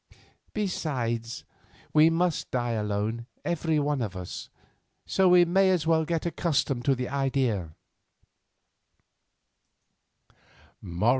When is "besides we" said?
0.55-2.09